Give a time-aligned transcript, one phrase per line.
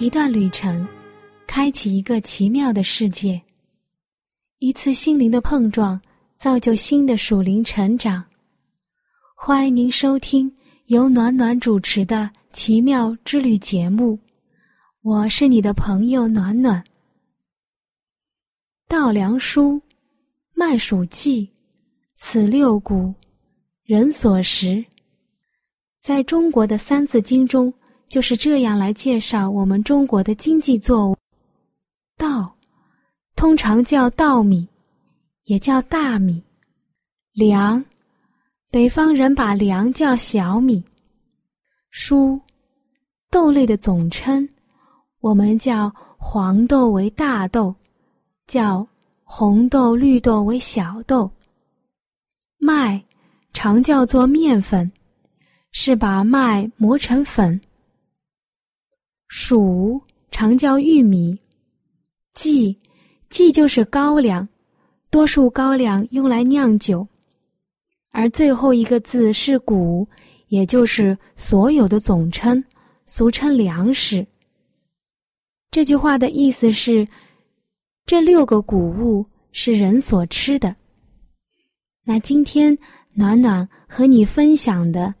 [0.00, 0.88] 一段旅程，
[1.46, 3.38] 开启一个奇妙的世界；
[4.58, 6.00] 一次心灵的碰撞，
[6.38, 8.24] 造就新的属灵成长。
[9.36, 10.50] 欢迎您收听
[10.86, 12.16] 由暖暖主持的
[12.50, 14.18] 《奇妙之旅》节目，
[15.02, 16.82] 我是你的朋友暖暖。
[18.88, 19.78] 稻粱菽，
[20.54, 21.46] 麦黍稷，
[22.16, 23.14] 此六谷，
[23.84, 24.82] 人所食。
[26.00, 27.70] 在中国的《三字经》中。
[28.10, 31.16] 就是这样来介绍我们中国的经济作物。
[32.18, 32.52] 稻，
[33.36, 34.68] 通常叫稻米，
[35.44, 36.42] 也叫大米。
[37.32, 37.82] 粮，
[38.68, 40.84] 北方人把粮叫小米。
[41.92, 42.38] 菽，
[43.30, 44.46] 豆类的总称，
[45.20, 47.72] 我们叫黄豆为大豆，
[48.48, 48.84] 叫
[49.22, 51.30] 红豆、绿豆为小豆。
[52.58, 53.00] 麦，
[53.52, 54.90] 常叫做面粉，
[55.70, 57.58] 是把麦磨成粉。
[59.30, 60.00] 黍
[60.32, 61.38] 常叫玉米，
[62.34, 62.76] 稷
[63.28, 64.46] 稷就是高粱，
[65.08, 67.06] 多数高粱用来酿酒，
[68.10, 70.06] 而最后一个字是谷，
[70.48, 72.62] 也就是所有的总称，
[73.06, 74.26] 俗称粮食。
[75.70, 77.06] 这句话的意思是，
[78.06, 80.74] 这六个谷物是人所吃的。
[82.02, 82.76] 那今天
[83.14, 85.14] 暖暖和你分享的，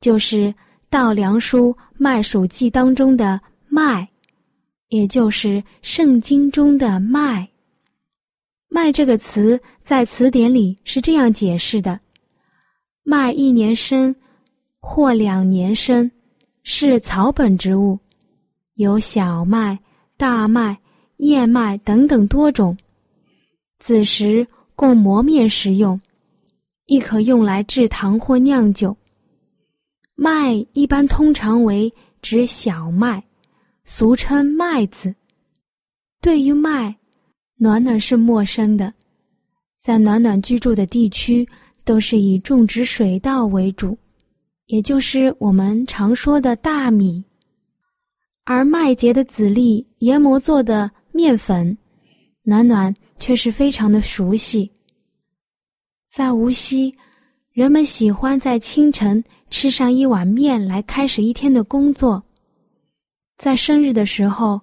[0.00, 0.54] 就是
[0.88, 1.74] 稻粱菽。
[2.00, 4.08] 麦黍稷当中的麦，
[4.86, 7.48] 也就是圣经中的麦。
[8.68, 11.98] 麦这个词在词典里是这样解释的：
[13.02, 14.14] 麦一年生，
[14.78, 16.08] 或两年生，
[16.62, 17.98] 是草本植物，
[18.76, 19.76] 有小麦、
[20.16, 20.78] 大麦、
[21.16, 22.78] 燕麦等等多种。
[23.80, 24.46] 子时
[24.76, 26.00] 供磨面食用，
[26.86, 28.96] 亦可用来制糖或酿酒。
[30.20, 31.88] 麦一般通常为
[32.20, 33.22] 指小麦，
[33.84, 35.14] 俗称麦子。
[36.20, 36.92] 对于麦，
[37.54, 38.92] 暖暖是陌生的，
[39.80, 41.48] 在暖暖居住的地区
[41.84, 43.96] 都是以种植水稻为主，
[44.66, 47.24] 也就是我们常说的大米。
[48.44, 51.78] 而麦秸的籽粒研磨做的面粉，
[52.42, 54.68] 暖暖却是非常的熟悉。
[56.10, 56.92] 在无锡，
[57.52, 59.22] 人们喜欢在清晨。
[59.50, 62.22] 吃上一碗面来开始一天的工作。
[63.36, 64.60] 在生日的时候，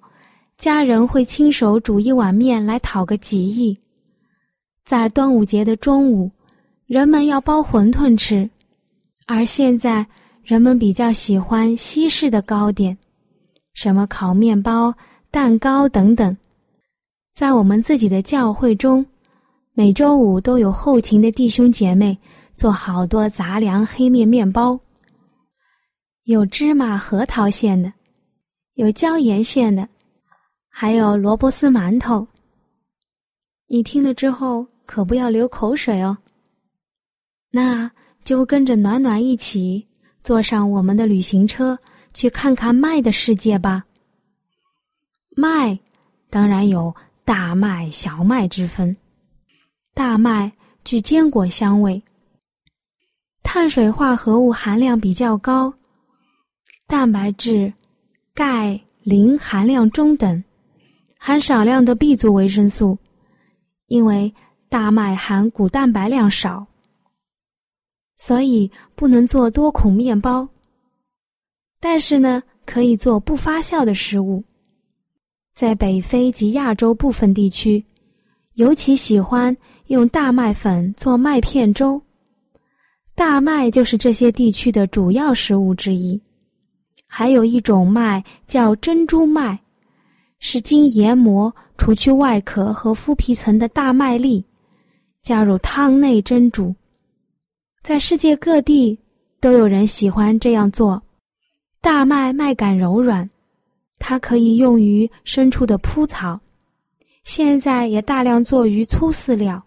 [0.57, 3.77] 家人会亲手煮一碗面来讨个吉意。
[4.83, 6.29] 在端午节的中午，
[6.85, 8.49] 人们要包馄饨吃。
[9.25, 10.05] 而现在，
[10.43, 12.95] 人们比较喜欢西式的糕点，
[13.73, 14.93] 什么烤面包、
[15.31, 16.35] 蛋糕等等。
[17.33, 19.05] 在我们自己的教会中，
[19.73, 22.17] 每周五都有后勤的弟兄姐妹。
[22.55, 24.79] 做好多杂粮黑面面包，
[26.23, 27.91] 有芝麻核桃馅的，
[28.75, 29.87] 有椒盐馅的，
[30.69, 32.25] 还有萝卜丝馒头。
[33.67, 36.17] 你听了之后可不要流口水哦。
[37.51, 37.91] 那
[38.23, 39.85] 就跟着暖暖一起
[40.23, 41.77] 坐上我们的旅行车，
[42.13, 43.83] 去看看麦的世界吧。
[45.35, 45.77] 麦
[46.29, 46.95] 当然有
[47.25, 48.95] 大麦、小麦之分，
[49.93, 50.49] 大麦
[50.85, 52.01] 具坚果香味。
[53.47, 55.71] 碳水化合物含量比较高，
[56.87, 57.71] 蛋白质、
[58.33, 60.43] 钙、磷含量中等，
[61.17, 62.97] 含少量的 B 族维生素。
[63.87, 64.33] 因为
[64.67, 66.65] 大麦含谷蛋白量少，
[68.17, 70.45] 所以不能做多孔面包。
[71.79, 74.43] 但是呢，可以做不发酵的食物。
[75.53, 77.85] 在北非及亚洲部分地区，
[78.55, 79.55] 尤其喜欢
[79.87, 82.01] 用大麦粉做麦片粥。
[83.15, 86.19] 大麦就是这些地区的主要食物之一，
[87.07, 89.57] 还有一种麦叫珍珠麦，
[90.39, 94.43] 是经研磨除去外壳和麸皮层的大麦粒，
[95.21, 96.75] 加入汤内蒸煮。
[97.81, 98.99] 在世界各地
[99.39, 101.01] 都有人喜欢这样做。
[101.79, 103.29] 大麦麦秆柔软，
[103.97, 106.37] 它可以用于牲畜的铺草，
[107.23, 109.63] 现在也大量做于粗饲料。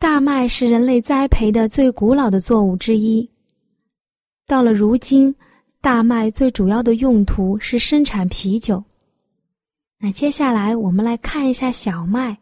[0.00, 3.28] 大麦是人类栽培的最古老的作物之一。
[4.46, 5.32] 到了如今，
[5.82, 8.82] 大麦最主要的用途是生产啤酒。
[9.98, 12.34] 那接下来我们来看一下小麦。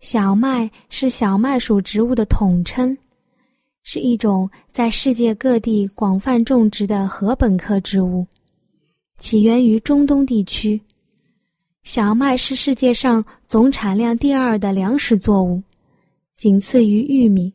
[0.00, 2.98] 小麦是小麦属植物的统称，
[3.84, 8.26] 是一种在世界各地广泛种植的禾本科植物，
[9.18, 10.80] 起源于中东地区。
[11.84, 15.62] 小麦是世界上总产量第二的粮食作物，
[16.40, 17.52] 仅次于玉米，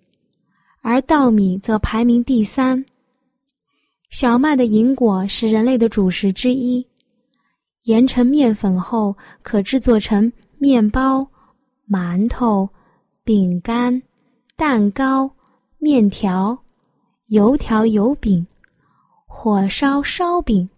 [0.84, 2.86] 而稻米则排名第三。
[4.12, 6.86] 小麦的银果是人类的主食之一，
[7.86, 11.28] 研成面粉后可制作成面包、
[11.90, 12.70] 馒头、
[13.24, 14.00] 饼干、
[14.56, 15.28] 蛋糕、
[15.80, 16.56] 面条、
[17.30, 18.46] 油条、油饼、
[19.26, 20.70] 火烧烧饼、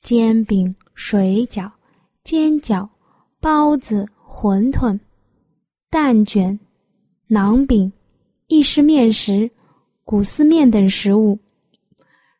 [0.00, 1.68] 煎饼、水饺。
[2.22, 2.88] 煎饺、
[3.40, 4.96] 包子、馄饨、
[5.90, 6.56] 蛋卷、
[7.32, 7.90] 馕饼、
[8.48, 9.50] 意式面食、
[10.04, 11.38] 谷丝面等食物。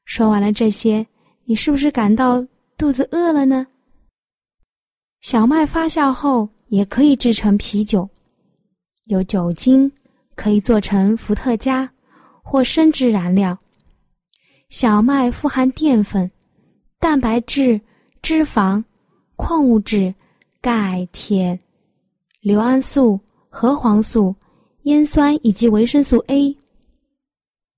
[0.04, 1.06] 说完了这些，
[1.44, 2.46] 你是不是感到
[2.76, 3.66] 肚子饿了呢？
[5.22, 8.06] 小麦发酵后也可以制成啤酒，
[9.06, 9.90] 有酒精，
[10.34, 11.90] 可以做成伏特加
[12.42, 13.58] 或生制燃料。
[14.68, 16.30] 小麦富含淀粉、
[16.98, 17.80] 蛋白质、
[18.20, 18.84] 脂肪。
[19.34, 20.14] 矿物质、
[20.60, 21.58] 钙、铁、
[22.42, 23.18] 硫胺素、
[23.48, 24.32] 核黄素、
[24.84, 26.56] 烟酸以及维生素 A。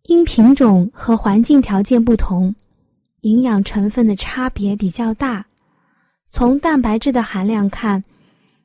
[0.04, 2.54] 因品种和环境条件不同，
[3.22, 5.44] 营养成分的差别比较大。
[6.30, 8.02] 从蛋白质的含量看，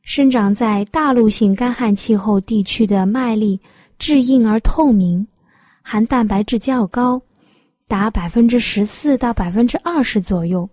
[0.03, 3.59] 生长在大陆性干旱气候地区的麦粒
[3.97, 5.25] 质硬而透明，
[5.81, 7.21] 含蛋白质较高，
[7.87, 10.69] 达百分之十四到百分之二十左右。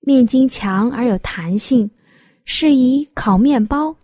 [0.00, 1.90] 面筋强而有弹性，
[2.44, 3.94] 适宜烤面包；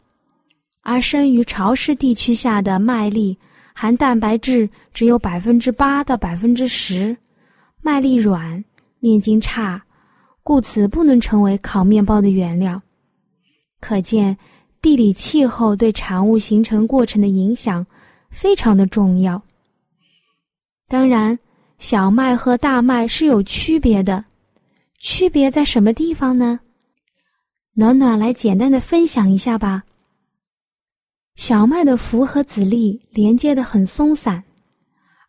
[0.82, 3.36] 而生于潮湿地区下的麦粒
[3.74, 7.16] 含蛋白质只有百分之八到百分之十，
[7.82, 8.64] 麦粒软，
[8.98, 9.82] 面筋差，
[10.42, 12.80] 故此不能成为烤面包的原料。
[13.80, 14.36] 可见
[14.82, 17.86] 地理气候对产物形成过程的影响
[18.30, 19.40] 非常的重要。
[20.88, 21.38] 当然，
[21.78, 24.24] 小麦和大麦是有区别的。
[24.98, 26.60] 区别在什么地方呢？
[27.72, 29.82] 暖暖来简单的分享一下吧。
[31.40, 34.44] 小麦的茯和籽粒连接的很松散，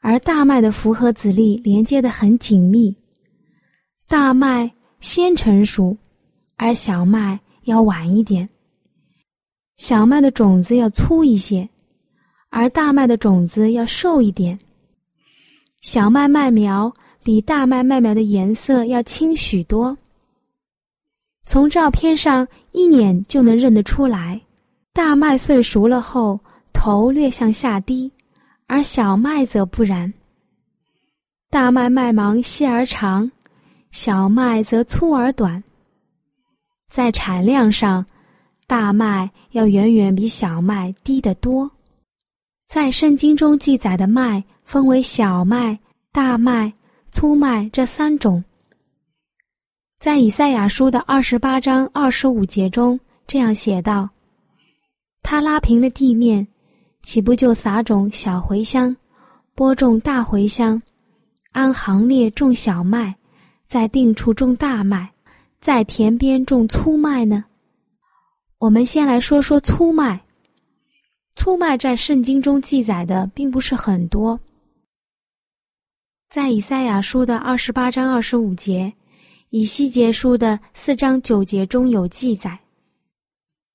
[0.02, 2.94] 而大麦的茯和籽粒连接的很紧密。
[4.10, 4.70] 大麦
[5.00, 5.96] 先成熟，
[6.58, 8.50] 而小麦要晚一点。
[9.78, 11.70] 小麦的种子要粗一些，
[12.50, 14.60] 而大麦的种子要瘦一点。
[15.80, 16.94] 小麦麦苗。
[17.24, 19.96] 比大麦麦苗的颜色要青许多。
[21.46, 24.42] 从照片上一眼就能认得出来，
[24.94, 26.40] 大麦穗熟了后
[26.74, 28.12] 头略向下低，
[28.68, 30.12] 而小麦则不然。
[31.50, 33.30] 大麦麦芒细而长，
[33.92, 35.64] 小麦则粗而短。
[36.90, 38.06] 在产量上，
[38.68, 41.70] 大麦要远远比小麦低得多。
[42.68, 45.80] 在圣经中记载的麦分为小麦、
[46.12, 46.72] 大麦。
[47.14, 48.42] 粗麦这三种，
[50.00, 52.98] 在以赛亚书的二十八章二十五节中
[53.28, 54.10] 这样写道
[55.24, 56.46] ：“他拉平了地面，
[57.02, 58.96] 岂不就撒种小茴香，
[59.56, 60.82] 播种大茴香，
[61.52, 63.16] 按行列种小麦，
[63.68, 65.10] 在定处种大麦，
[65.60, 67.46] 在田边种粗麦呢？”
[68.60, 70.22] 我们先来说说粗麦。
[71.36, 74.40] 粗麦在圣经中记载的并不是很多。
[76.30, 78.94] 在以赛亚书的二十八章二十五节，
[79.50, 82.60] 以西结书的四章九节中有记载。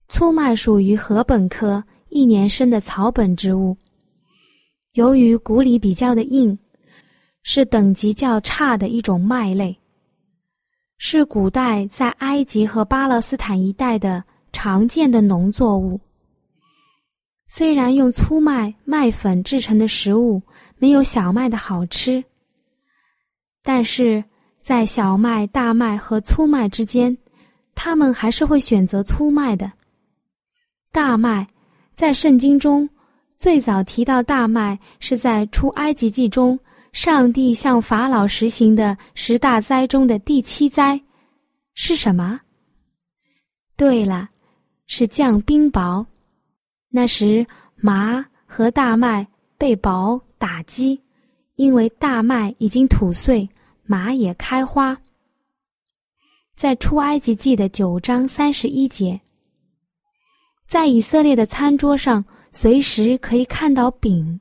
[0.09, 3.77] 粗麦属于禾本科一年生的草本植物，
[4.95, 6.57] 由于谷里比较的硬，
[7.43, 9.77] 是等级较差的一种麦类，
[10.99, 14.23] 是古代在埃及和巴勒斯坦一带的
[14.53, 16.01] 常见的农作物。
[17.47, 20.43] 虽然用粗麦麦粉制成的食物
[20.79, 22.23] 没有小麦的好吃。
[23.63, 24.23] 但是
[24.61, 27.17] 在小麦、大麦和粗麦之间，
[27.75, 29.71] 他们还是会选择粗麦的。
[30.97, 31.47] 大麦
[31.93, 32.89] 在圣经中
[33.37, 36.59] 最早提到大麦是在出埃及记中，
[36.91, 40.99] 上帝向法老实行的十大灾中的第七灾
[41.75, 42.41] 是什么？
[43.77, 44.31] 对了，
[44.87, 46.03] 是降冰雹。
[46.89, 49.27] 那时麻和大麦
[49.59, 50.99] 被雹打击，
[51.57, 53.47] 因为大麦已经吐穗。
[53.85, 54.97] 麻也开花。
[56.57, 59.21] 在出埃及记的九章三十一节，
[60.67, 64.41] 在以色列的餐桌上，随时可以看到饼。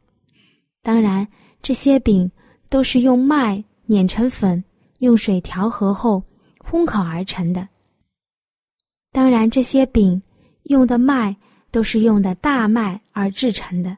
[0.82, 1.27] 当然，
[1.62, 2.29] 这些饼
[2.70, 4.63] 都是用麦碾成粉，
[5.00, 6.24] 用水调和后
[6.60, 7.67] 烘烤而成的。
[9.12, 10.22] 当然，这些饼
[10.63, 11.36] 用的麦
[11.72, 13.96] 都是用的大麦而制成的。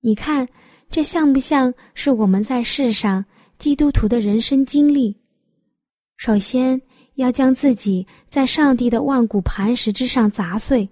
[0.00, 0.46] 你看，
[0.90, 3.24] 这像不像是我们在世上
[3.56, 5.16] 基督徒的人生经历？
[6.16, 6.80] 首先
[7.18, 10.88] 要将自己在上帝的万古磐石之上砸碎，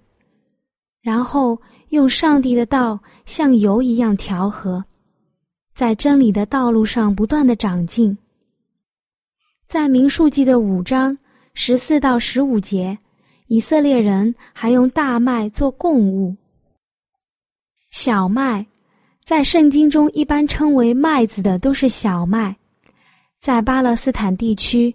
[1.01, 1.57] 然后
[1.89, 4.83] 用上帝的道像油一样调和，
[5.73, 8.15] 在真理的道路上不断的长进。
[9.69, 11.17] 在民数记的五章
[11.53, 12.97] 十四到十五节，
[13.47, 16.35] 以色列人还用大麦做供物，
[17.89, 18.65] 小麦。
[19.23, 22.53] 在圣经中，一般称为麦子的都是小麦。
[23.39, 24.93] 在巴勒斯坦地区，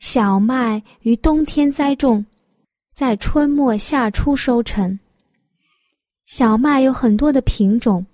[0.00, 2.24] 小麦于冬天栽种，
[2.94, 4.98] 在春末夏初收成。
[6.24, 8.04] 小麦有很多的品种。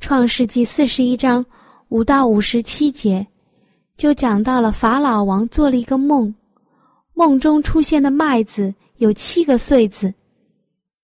[0.00, 1.44] 创世纪四十一章
[1.88, 3.24] 五到五十七节，
[3.96, 6.34] 就讲到了法老王做了一个梦，
[7.14, 10.12] 梦中出现的麦子有七个穗子，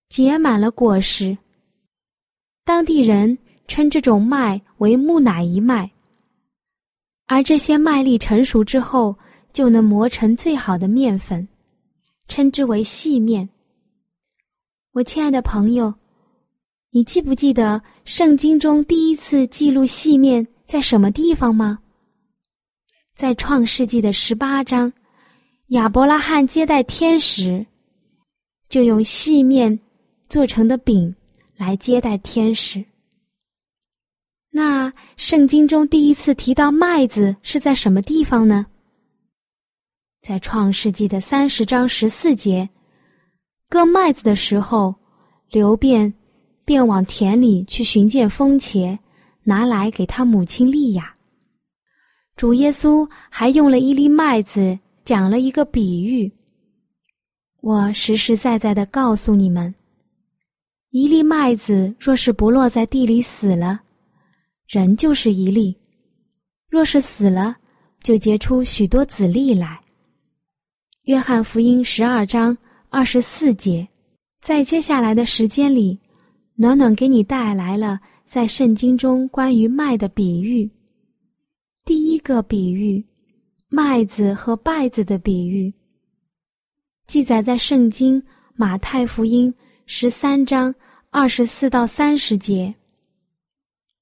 [0.08, 1.38] 结满了果实。
[2.64, 3.38] 当地人。
[3.66, 5.90] 称这种麦为木乃伊麦，
[7.24, 9.16] 而这些麦粒成熟之后，
[9.54, 11.46] 就能磨成最好的面粉，
[12.26, 13.49] 称之为细面。
[14.92, 15.94] 我亲爱的朋友，
[16.90, 21.78] 你记不记得圣经中第一次记录细面在什么地方吗？
[23.14, 24.92] 在创世纪的十八章，
[25.68, 27.64] 亚伯拉罕接待天使，
[28.68, 29.78] 就用细面
[30.28, 31.14] 做成的饼
[31.56, 32.84] 来接待天使。
[34.50, 38.66] 那圣经中第一次提到麦子是在什么地方呢？
[40.24, 42.66] 在创世纪的三十章十四节，
[43.68, 44.94] 割麦子的时候，
[45.50, 46.10] 刘辩
[46.64, 48.98] 便往田里去寻见风茄，
[49.42, 51.14] 拿来给他母亲利亚。
[52.36, 56.32] 主耶稣还用了一粒麦子讲了一个比喻。
[57.60, 59.74] 我实实在在的告诉你们，
[60.88, 63.82] 一粒麦子若是不落在地里死了。
[64.66, 65.76] 人就是一粒，
[66.70, 67.54] 若是死了，
[68.02, 69.78] 就结出许多子粒来。
[71.04, 72.56] 约翰福音十二章
[72.88, 73.87] 二十四节，
[74.40, 75.99] 在接下来的时间里，
[76.54, 80.68] 暖暖给你带来了在圣经中关于麦的比喻。
[81.84, 83.04] 第一个比喻，
[83.68, 85.70] 麦子和稗子的比喻，
[87.06, 88.23] 记载在圣经
[88.54, 90.75] 马太福音十三章
[91.11, 92.75] 二十四到三十节。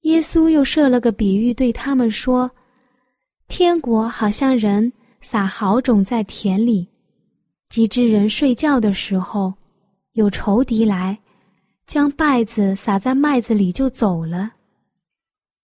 [0.03, 2.49] 耶稣又设了个比喻，对他们说
[3.49, 6.87] ：“天国好像人撒好种在田里，
[7.73, 9.51] 及至人睡觉的时候，
[10.11, 11.17] 有仇敌来，
[11.87, 14.51] 将稗子撒在麦子里就走了。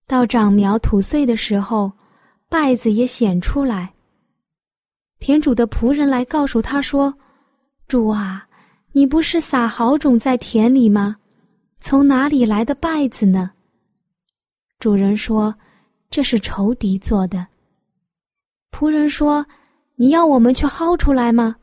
[0.08, 1.92] 到长苗吐穗的时候，
[2.50, 3.94] 稗子也显出来。
[5.20, 7.14] 田主的仆人来告诉他说
[7.88, 8.48] ：‘主啊，
[8.92, 11.16] 你不是撒好种在田里吗？
[11.78, 13.52] 从哪里来的稗子呢？’”
[14.80, 15.54] 主人说
[16.10, 17.46] ：“这是仇敌做的。”
[18.74, 19.46] 仆人说
[19.94, 21.56] ：“你要我们去薅出来吗？”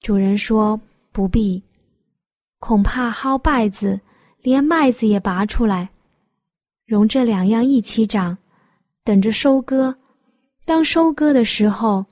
[0.00, 0.80] 主人说
[1.12, 1.62] ：“不必，
[2.60, 4.00] 恐怕薅稗子，
[4.42, 5.88] 连麦子也拔出来，
[6.86, 8.36] 容这两样一起长，
[9.04, 9.94] 等着收割。
[10.64, 12.06] 当收割的时候，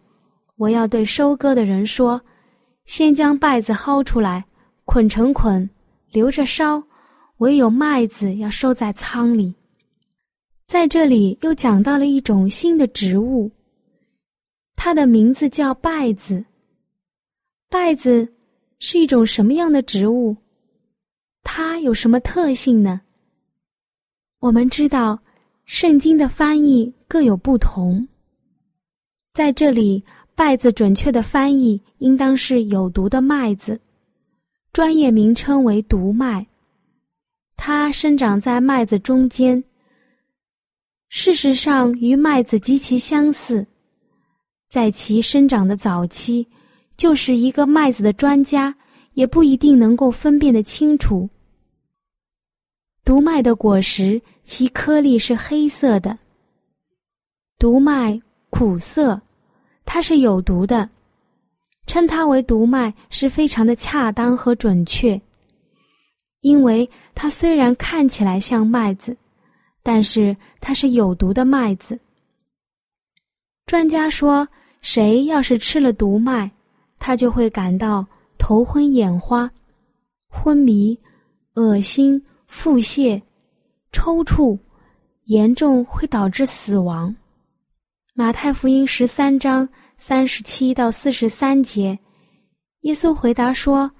[0.56, 2.20] 我要对收割的人说：
[2.84, 4.44] 先将稗子薅出来，
[4.84, 5.68] 捆成捆，
[6.10, 6.82] 留着烧；
[7.38, 9.54] 唯有麦子要收在仓里。”
[10.66, 13.48] 在这里又讲到了一种新的植物，
[14.74, 16.44] 它的名字叫稗子。
[17.76, 18.26] 稗子
[18.78, 20.34] 是一种什么样的植物？
[21.44, 23.02] 它有什么特性呢？
[24.38, 25.20] 我们知道，
[25.66, 28.08] 圣经的翻译各有不同。
[29.34, 30.02] 在这里，
[30.34, 33.78] 稗子准确的翻译应当是有毒的麦子，
[34.72, 36.46] 专业名称为毒麦。
[37.58, 39.62] 它生长在麦子中间。
[41.10, 43.66] 事实上，与麦子极其相似，
[44.70, 46.48] 在其生长的早期，
[46.96, 48.74] 就是一个麦子的专家
[49.14, 51.28] 也不一定能够分辨得清楚。
[53.04, 56.18] 毒麦的果实，其颗粒是黑色的。
[57.58, 58.18] 毒麦
[58.50, 59.20] 苦涩，
[59.84, 60.88] 它是有毒的，
[61.86, 65.20] 称它为毒麦是非常的恰当和准确，
[66.40, 69.16] 因为它虽然看起来像麦子。
[69.88, 71.96] 但是它是有毒的麦子。
[73.66, 74.48] 专家说，
[74.82, 76.50] 谁要是吃了毒麦，
[76.98, 78.06] 他就会感到
[78.38, 79.50] 头昏眼花、
[80.28, 80.98] 昏迷、
[81.54, 83.20] 恶心、腹泻、
[83.92, 84.58] 抽搐，
[85.24, 87.14] 严重会导致死亡。
[88.14, 91.98] 马太福音十三章三十七到四十三节，
[92.80, 93.90] 耶稣回答说：“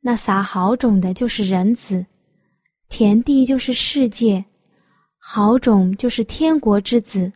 [0.00, 2.04] 那撒好种的，就是人子；
[2.88, 4.44] 田地就是世界；
[5.18, 7.30] 好种就是天国之子；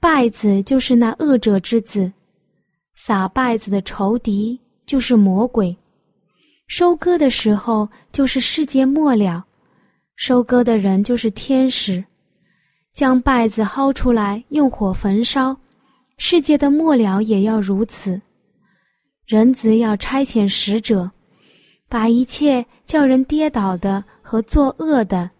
[0.00, 2.10] 败子就是那恶者之子；
[3.00, 5.74] 撒败子的仇敌就是魔鬼。
[6.66, 9.44] 收割的时候就是世界末了，
[10.16, 12.04] 收割的人就是天使。”
[12.92, 15.56] 将稗子薅出来，用火焚烧，
[16.16, 18.20] 世界的末了也要如此。
[19.24, 21.08] 人子要差遣使者，
[21.88, 25.30] 把一切叫人跌倒的和作恶的，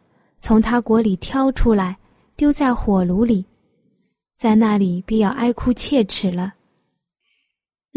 [0.41, 1.99] 从他国里挑出来，
[2.37, 3.45] 丢在火炉里，
[4.37, 6.55] 在那里必要哀哭切齿了。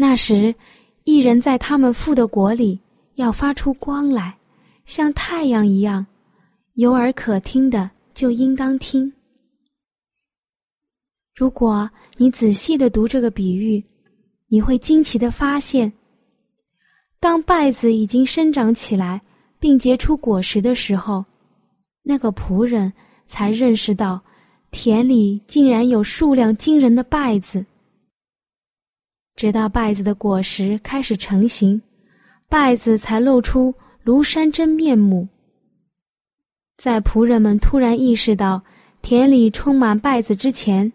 [0.04, 0.52] 那时，
[1.04, 2.76] 一人在他们父的国里
[3.14, 4.36] 要发出光来，
[4.84, 6.04] 像太阳一样，
[6.74, 9.12] 有耳可听的就应当听。
[11.36, 13.80] 如果你仔细的读这个比喻，
[14.48, 15.90] 你会惊奇的发现，
[17.20, 19.20] 当稗子已经生长起来
[19.60, 21.24] 并结出果实的时候，
[22.02, 22.92] 那个仆人
[23.28, 24.20] 才认识到
[24.72, 27.64] 田里竟然有数量惊人的稗子。
[29.34, 31.80] 直到稗子的果实开始成型，
[32.50, 33.74] 稗子才露出
[34.04, 35.26] 庐山真面目。
[36.76, 38.62] 在仆人们突然意识到
[39.02, 40.92] 田里充满稗子之前，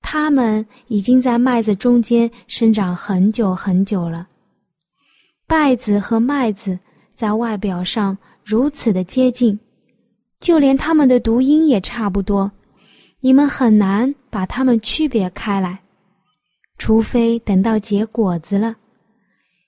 [0.00, 4.28] 他们已经在麦子中间生长很久很久了。
[5.46, 6.78] 稗子和麦子
[7.14, 9.58] 在外表上如此的接近，
[10.40, 12.50] 就连它们的读音也差不多，
[13.20, 15.81] 你们很难把它们区别开来。
[16.84, 18.74] 除非等到结果子了，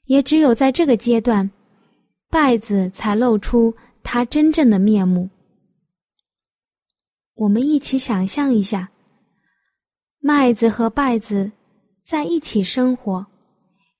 [0.06, 1.48] 也只有在这个阶段，
[2.28, 5.30] 稗子才露出它真正的面目。
[7.36, 8.90] 我们一起想象一下。
[10.18, 11.52] 麦子和稗子
[12.02, 13.24] 在一起生活，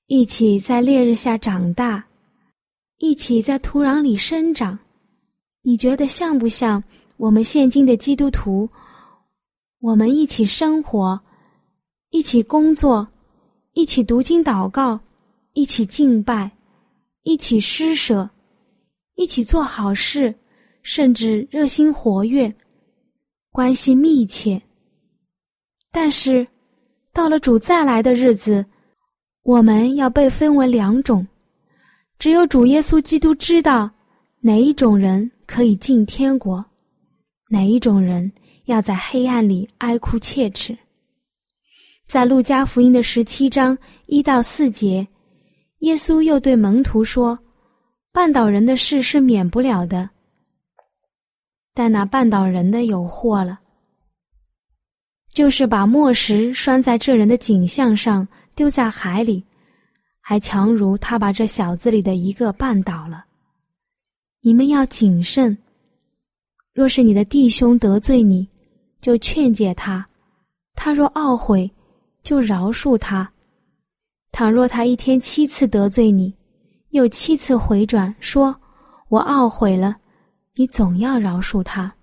[0.07, 2.05] 一起在烈日下长大，
[2.97, 4.77] 一起在土壤里生长。
[5.61, 6.83] 你觉得像不像
[7.15, 8.69] 我们现今的基督徒？
[9.79, 11.17] 我们一起生活，
[12.09, 13.07] 一起工作，
[13.75, 14.97] 一起读经祷告，
[15.51, 16.49] 一起敬拜，
[17.23, 18.29] 一起施舍，
[19.15, 20.33] 一起做好事，
[20.81, 22.55] 甚至热心活跃，
[23.51, 24.61] 关系密切。
[25.91, 26.47] 但是，
[27.11, 28.65] 到了主再来的日子，
[29.43, 31.27] 我们要被分为两种。
[32.17, 33.91] 只有主耶稣基督知道
[34.39, 36.63] 哪一种人可以进天国，
[37.49, 38.31] 哪一种人
[38.67, 40.77] 要在黑暗里哀哭切齿。
[42.07, 45.05] 在路加福音的十七章一到四节，
[45.79, 47.37] 耶稣又对门徒说
[48.13, 50.09] ：“绊倒人的事是免不了的，
[51.73, 53.59] 但那绊倒人的有祸了。”
[55.33, 59.43] 就是把墨石拴在这人的颈项上，丢在海里，
[60.21, 63.25] 还强如他把这小子里的一个绊倒了。
[64.41, 65.57] 你们要谨慎。
[66.71, 68.47] 若是你的弟兄得罪你，
[69.01, 70.05] 就劝诫他；
[70.75, 71.69] 他若懊悔，
[72.25, 73.31] 就饶恕他。
[74.33, 76.35] 倘若他一天七次得罪你，
[76.89, 78.53] 又七次回转说
[79.07, 79.95] ：“我懊悔了。”
[80.57, 81.93] 你总要饶恕他。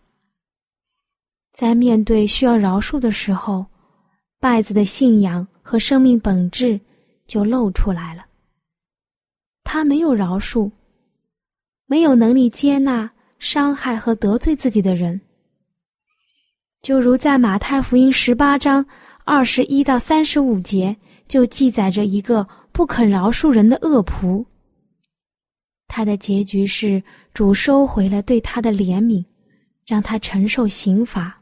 [1.52, 3.64] 在面对需要饶恕的时候，
[4.38, 6.78] 拜子的信仰和生命本质
[7.26, 8.26] 就露出来了。
[9.64, 10.70] 他没有饶恕，
[11.86, 15.18] 没有能力接纳伤害和得罪自己的人，
[16.82, 18.84] 就如在马太福音十八章
[19.24, 20.96] 二十一到三十五节
[21.28, 24.44] 就记载着一个不肯饶恕人的恶仆。
[25.86, 27.02] 他的结局是
[27.34, 29.24] 主收回了对他的怜悯，
[29.86, 31.38] 让他承受刑罚。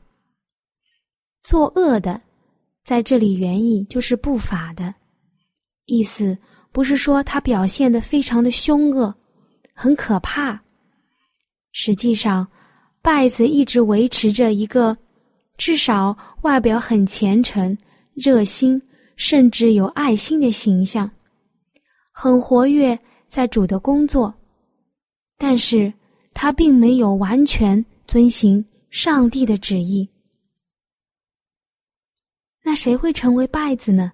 [1.43, 2.21] 作恶的，
[2.85, 4.93] 在这里原意就是不法的，
[5.87, 6.37] 意思
[6.73, 9.15] 不是说他表现的非常的凶恶，
[9.73, 10.61] 很可怕。
[11.73, 12.47] 实际上，
[13.01, 14.97] 拜子一直维持着一个
[15.61, 17.77] 至少外表很虔诚、
[18.15, 18.81] 热心，
[19.17, 21.11] 甚至有爱心的形象，
[22.13, 24.33] 很活跃在主的工作，
[25.37, 25.93] 但是
[26.33, 30.09] 他并没有完全遵行上帝的旨意。
[32.63, 34.11] 那谁会成为败子呢？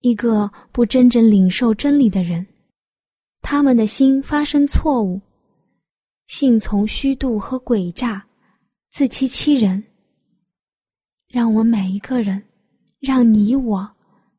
[0.00, 2.46] 一个不真正领受真理的人，
[3.42, 5.20] 他们的心发生错误，
[6.28, 8.26] 信从虚度和诡诈，
[8.90, 9.84] 自欺欺人。
[11.28, 12.42] 让我们每一个人，
[13.00, 13.86] 让你我，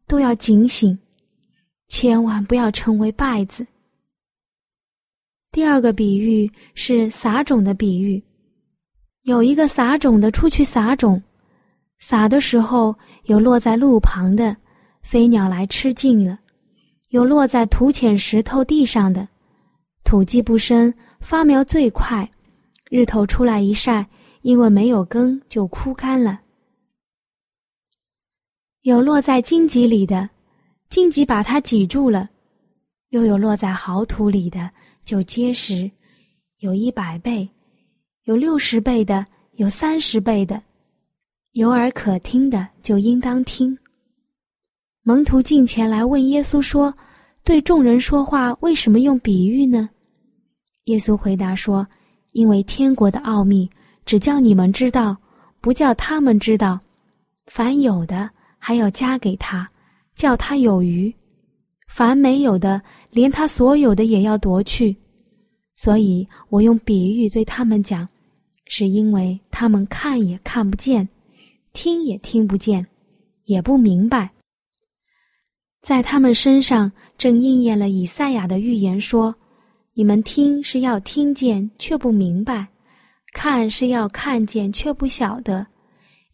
[0.07, 0.97] 都要警醒，
[1.87, 3.65] 千万不要成为败子。
[5.51, 8.21] 第二个比喻是撒种的比喻，
[9.21, 11.21] 有一个撒种的出去撒种。
[11.99, 14.55] 撒的时候有落在路旁的，
[15.03, 16.35] 飞鸟来吃尽了；
[17.09, 19.27] 有落在土浅石头地上的，
[20.03, 22.27] 土基不深，发苗最快，
[22.89, 24.07] 日头出来一晒，
[24.41, 26.39] 因为没有根就枯干了。
[28.89, 30.27] 有落在荆棘里的，
[30.89, 32.27] 荆棘把它挤住了；
[33.09, 34.67] 又有落在好土里的，
[35.05, 35.89] 就结实，
[36.57, 37.47] 有一百倍，
[38.23, 39.23] 有六十倍的，
[39.57, 40.59] 有三十倍的。
[41.51, 43.77] 有耳可听的，就应当听。
[45.03, 46.91] 蒙徒进前来问耶稣说
[47.45, 49.87] ：“对众人说话，为什么用比喻呢？”
[50.85, 51.87] 耶稣回答说
[52.33, 53.69] ：“因为天国的奥秘，
[54.03, 55.15] 只叫你们知道，
[55.61, 56.79] 不叫他们知道。
[57.45, 58.27] 凡有的。”
[58.59, 59.67] 还要加给他，
[60.13, 61.11] 叫他有余；
[61.87, 64.95] 凡没有的，连他所有的也要夺去。
[65.75, 68.07] 所以我用比喻对他们讲，
[68.65, 71.07] 是因为他们看也看不见，
[71.71, 72.85] 听也听不见，
[73.45, 74.29] 也不明白。
[75.81, 79.33] 在他们身上正应验了以赛亚的预言，说
[79.95, 82.67] ：“你们听是要听见，却不明白；
[83.31, 85.65] 看是要看见，却不晓得。”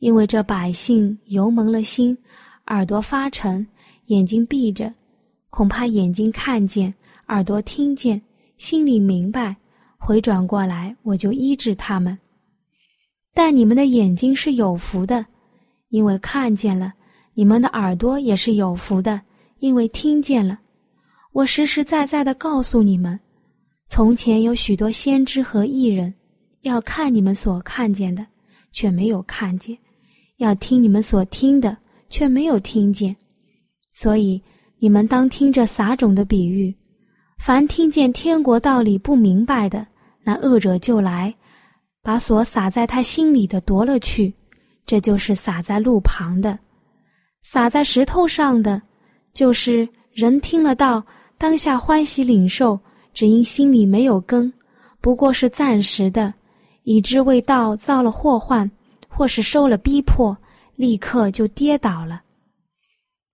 [0.06, 2.16] 因为这百姓油蒙了心，
[2.68, 3.66] 耳朵发沉，
[4.06, 4.94] 眼睛闭着，
[5.50, 6.94] 恐怕眼睛看见，
[7.30, 8.22] 耳朵听见，
[8.56, 9.56] 心里明白，
[9.98, 12.16] 回转过来，我就医治他们。
[13.34, 15.26] 但你们的眼睛是有福的，
[15.90, 16.92] 因为看见了；
[17.34, 19.20] 你们的耳朵也是有福的，
[19.58, 20.60] 因为听见了。
[21.32, 23.20] 我实实在在的告诉你们，
[23.90, 26.14] 从前有许多先知和艺人，
[26.62, 28.24] 要看你们所看见的，
[28.72, 29.76] 却没有看见。
[30.38, 31.78] 要听你们所听的，
[32.10, 33.16] 却没有听见，
[33.94, 34.42] 所以
[34.80, 36.76] 你们当听这撒种的比喻。
[37.38, 39.86] 凡听见天国道理不明白的，
[40.24, 41.34] 那恶者就来，
[42.02, 44.34] 把所撒在他心里的夺了去。
[44.86, 46.58] 这就是撒在路旁的，
[47.42, 48.82] 撒在石头上的，
[49.34, 51.04] 就是人听了道，
[51.38, 52.80] 当下欢喜领受，
[53.14, 54.52] 只因心里没有根，
[55.02, 56.34] 不过是暂时的，
[56.84, 58.70] 以致为道造了祸患。
[59.16, 60.38] 或是受了逼迫，
[60.76, 62.22] 立刻就跌倒了。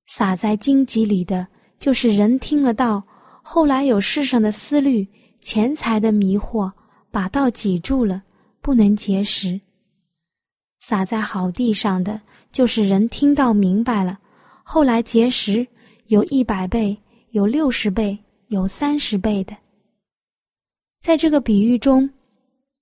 [0.08, 1.48] 撒在荆棘里的，
[1.80, 3.02] 就是人听了道，
[3.42, 5.08] 后来有世上的思虑、
[5.40, 6.72] 钱财的迷惑，
[7.10, 8.22] 把道挤住了，
[8.62, 9.60] 不能结实。
[10.82, 14.20] 撒在好地上的，就是人听到明白了，
[14.64, 15.66] 后来结实，
[16.08, 16.96] 有一百倍，
[17.32, 18.16] 有六十倍，
[18.50, 19.58] 有三十倍的。
[21.02, 22.08] 在这个比喻中，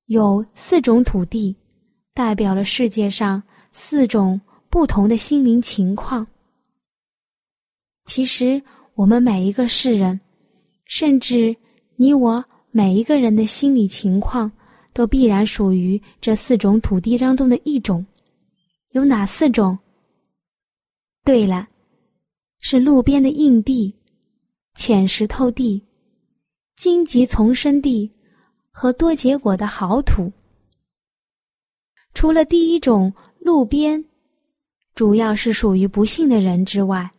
[0.07, 1.55] 有四种土地。
[2.13, 3.41] 代表了世界上
[3.71, 6.25] 四种不同的心灵情况。
[8.05, 8.61] 其实，
[8.95, 10.19] 我们每一个世人，
[10.85, 11.55] 甚至
[11.95, 14.51] 你我每一个人的心理情况，
[14.93, 18.05] 都必然属于这四种土地当中的一种。
[18.91, 19.77] 有哪四种？
[21.23, 21.69] 对了，
[22.59, 23.93] 是路边的硬地、
[24.73, 25.81] 浅石头地、
[26.75, 28.11] 荆棘丛生地
[28.71, 30.31] 和多结果的好土。
[32.13, 34.03] 除了第一种路边，
[34.93, 37.09] 主要是属于不幸的人之外，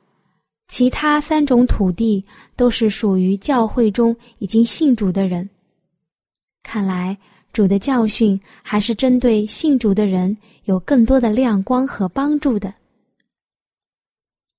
[0.69, 2.25] 其他三种土地
[2.55, 5.49] 都是属于教会中已经信主的人。
[6.63, 7.17] 看来
[7.53, 12.73] 主的教训还是针对信主的人有更多的亮光和帮助的。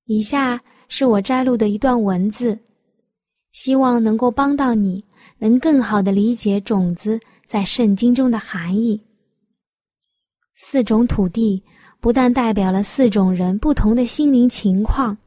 [0.05, 2.57] 以下是我摘录的一段文字，
[3.51, 5.01] 希望能够帮到你，
[5.37, 8.99] 能更好的理解种子在圣经中的含义。
[10.63, 11.61] 四种土地
[11.99, 15.17] 不但代表了四种人不同的心灵情况，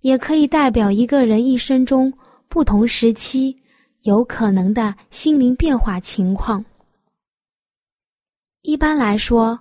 [0.00, 2.12] 也可以代表一个人一生中
[2.48, 3.56] 不同时期
[4.02, 6.62] 有可能的心灵变化情况。
[8.62, 9.58] 一般来说，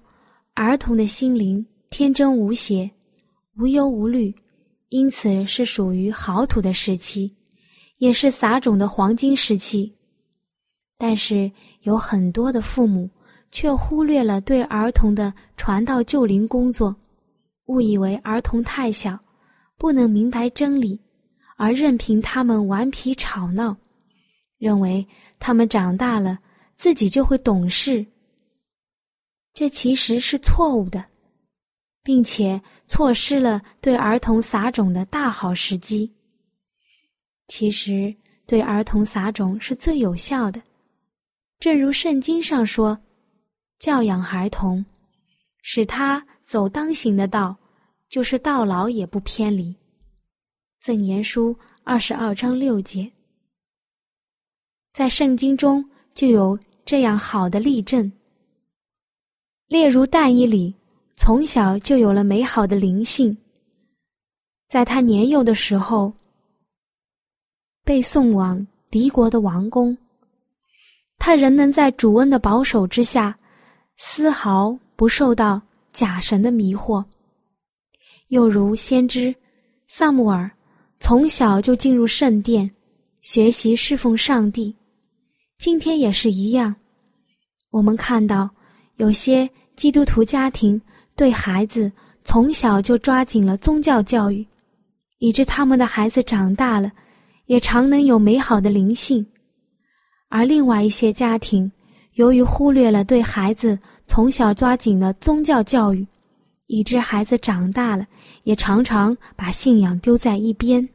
[0.56, 2.90] 儿童的心灵天真无邪、
[3.58, 4.34] 无忧无虑，
[4.90, 7.34] 因此是属于好土的时期，
[8.00, 9.96] 也是撒种的黄金时期。
[10.98, 11.50] 但是
[11.84, 13.08] 有很多的父母。
[13.52, 16.96] 却忽略了对儿童的传道救灵工作，
[17.66, 19.18] 误以为儿童太小，
[19.78, 21.00] 不能明白真理，
[21.56, 23.76] 而任凭他们顽皮吵闹，
[24.58, 25.06] 认为
[25.40, 26.38] 他们长大了
[26.76, 28.06] 自己就会懂事。
[29.54, 31.04] 这其实是错误的，
[32.04, 36.14] 并且错失了对儿童撒种的大好时机。
[37.48, 38.14] 其实
[38.46, 40.62] 对儿童撒种是最有效的，
[41.60, 43.00] 正如圣经上说。
[43.80, 44.84] 教养孩童，
[45.62, 47.56] 使他走当行的道，
[48.10, 49.76] 就是到老也不偏离。
[50.80, 53.12] 赠言书二十二章六节，
[54.94, 58.12] 在圣经中就有这样好的例证。
[59.68, 60.74] 例如但以里
[61.16, 63.38] 从小就有了美好的灵性。
[64.68, 66.14] 在他年幼的时候，
[67.84, 69.98] 被送往敌国的王宫，
[71.18, 73.38] 他仍能在主恩的保守之下，
[73.98, 77.04] 丝毫不受到假神的迷惑。
[78.30, 79.34] 又如先知
[79.88, 80.50] 萨姆尔，
[81.00, 82.70] 从小就进入圣殿，
[83.22, 84.76] 学习侍奉上帝。
[85.58, 86.76] 今天也是一样，
[87.72, 88.50] 我们看到
[88.98, 90.80] 有些基督徒家庭
[91.16, 91.92] 对孩子
[92.24, 94.46] 从小就抓紧了宗教教育，
[95.20, 96.92] 以致他们的孩子长大了，
[97.46, 99.26] 也常能有美好的灵性；
[100.30, 101.72] 而另外一些家庭，
[102.18, 103.78] 由于忽略了对孩子
[104.08, 106.06] 从小抓紧的宗教教育，
[106.66, 108.08] 以致孩子长大了，
[108.42, 110.88] 也常常把信仰丢在一边。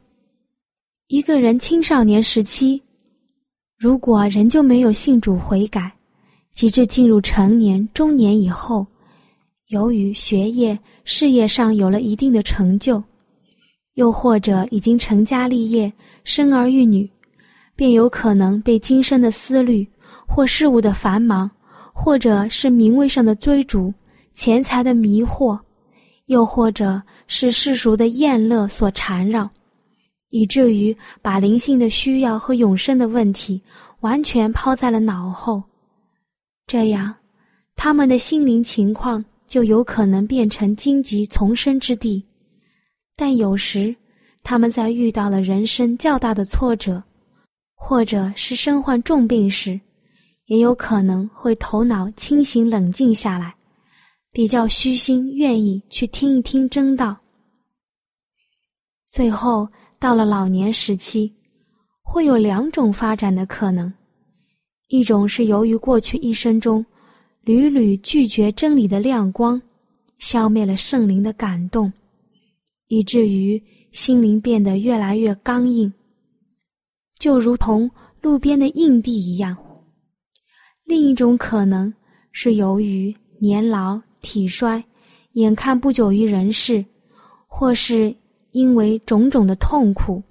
[1.07, 2.81] 一个人青少年时期。
[3.79, 5.91] 如果仍旧没有信主悔改，
[6.53, 8.85] 及至进入成年、中年以后，
[9.69, 13.01] 由于学业、事业上有了一定的成就，
[13.93, 15.91] 又或者已经成家立业、
[16.25, 17.09] 生儿育女，
[17.77, 19.87] 便有可能被今生的思虑
[20.33, 21.49] 或事物的繁忙，
[21.93, 23.93] 或者是名位上的追逐、
[24.33, 25.59] 钱财的迷惑，
[26.25, 29.47] 又或者是世俗的厌乐所缠绕。
[30.29, 33.61] 以至于把灵性的需要和永生的问题
[33.99, 35.61] 完全抛在了脑后，
[36.65, 37.13] 这样，
[37.75, 42.25] 他们的心灵情况就有可能变成荆棘丛生之地。
[43.15, 43.95] 但有时，
[44.41, 47.03] 他们在遇到了人生较大的挫折，
[47.75, 49.79] 或者是身患重病时，
[50.53, 53.55] 也有可能会头脑清醒冷静下来，
[54.31, 57.17] 比较虚心愿意去听一听真道。
[59.07, 59.67] 最后。
[59.99, 61.33] 到了老年时期，
[62.01, 63.91] 会有两种发展的可能：
[64.89, 66.85] 一种是由于过去一生中
[67.39, 69.61] 屡屡拒绝真理的亮光，
[70.19, 71.89] 消灭了圣灵的感动，
[72.89, 73.63] 以至于
[73.93, 75.93] 心灵变得越来越刚硬，
[77.17, 77.89] 就如同
[78.21, 79.55] 路边的硬地一样；
[80.85, 81.93] 另一种可能
[82.31, 84.83] 是由于年老体衰，
[85.33, 86.83] 眼看不久于人世，
[87.47, 88.15] 或是。
[88.53, 90.21] 因为种种的痛苦，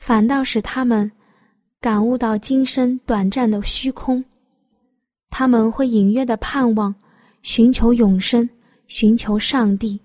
[0.00, 1.08] 反倒使他们
[1.80, 4.24] 感悟到今生短暂的虚空。
[5.30, 6.92] 他们会隐约的盼望，
[7.42, 8.50] 寻求永生，
[8.88, 10.00] 寻求上帝。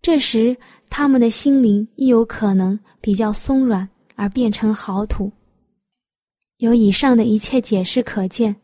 [0.00, 0.56] 这时，
[0.88, 5.30] 他们的心灵亦有可能比较松软，而变成好土。
[6.62, 8.54] 由以上的一切解释可见，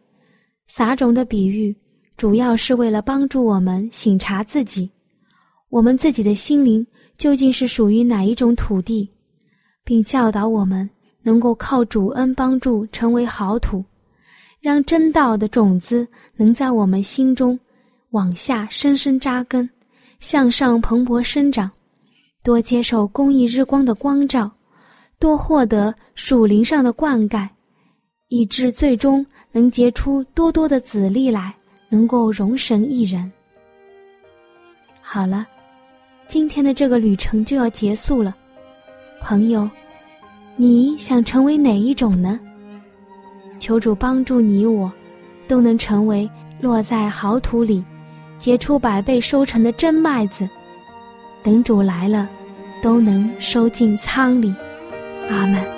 [0.68, 1.74] 撒种的比喻
[2.16, 4.88] 主要是为了帮助我们醒察自己，
[5.68, 6.86] 我们自己的心灵。
[7.16, 9.10] 究竟是属于哪一种土地，
[9.82, 10.88] 并教导我们
[11.20, 13.84] 能够靠主恩帮助成为好土，
[14.60, 16.06] 让真道的种子
[16.36, 17.58] 能在我们心中
[18.10, 19.68] 往下深深扎根，
[20.20, 21.68] 向上蓬勃生长，
[22.44, 24.48] 多接受公益日光的光照，
[25.18, 27.48] 多获得属灵上的灌溉，
[28.28, 31.54] 以致最终能结出多多的子粒来，
[31.88, 33.30] 能够容神一人。
[35.00, 35.46] 好了。
[36.26, 38.36] 今天的这个旅程就要结束了，
[39.18, 39.66] 朋友，
[40.56, 42.38] 你想成为哪一种呢？
[43.58, 44.92] 求主帮助你我，
[45.46, 46.28] 都能成为
[46.60, 47.82] 落在好土里，
[48.38, 50.46] 结出百倍收成的真麦子。
[51.42, 52.28] 等主来了，
[52.82, 54.54] 都能收进仓里。
[55.30, 55.77] 阿门。